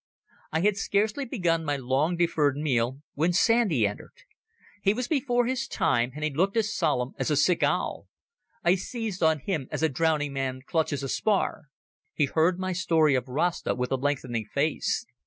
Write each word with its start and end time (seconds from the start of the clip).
I 0.51 0.61
had 0.61 0.77
scarcely 0.77 1.25
begun 1.25 1.63
my 1.63 1.75
long 1.77 2.17
deferred 2.17 2.57
meal 2.57 3.01
when 3.13 3.33
Sandy 3.33 3.85
entered. 3.85 4.23
He 4.81 4.95
was 4.95 5.07
before 5.07 5.45
his 5.45 5.67
time, 5.67 6.11
and 6.15 6.23
he 6.23 6.31
looked 6.33 6.57
as 6.57 6.73
solemn 6.73 7.13
as 7.19 7.29
a 7.29 7.35
sick 7.35 7.61
owl. 7.61 8.07
I 8.63 8.73
seized 8.73 9.21
on 9.21 9.41
him 9.41 9.67
as 9.69 9.83
a 9.83 9.89
drowning 9.89 10.33
man 10.33 10.61
clutches 10.65 11.03
a 11.03 11.07
spar. 11.09 11.65
He 12.15 12.25
heard 12.25 12.57
my 12.57 12.73
story 12.73 13.13
of 13.13 13.27
Rasta 13.27 13.75
with 13.75 13.91
a 13.91 13.95
lengthening 13.95 14.45
face. 14.51 15.05